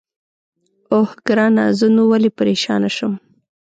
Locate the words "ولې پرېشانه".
2.11-2.89